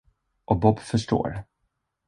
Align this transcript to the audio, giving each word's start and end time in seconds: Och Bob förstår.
Och 0.45 0.59
Bob 0.59 0.79
förstår. 0.79 1.43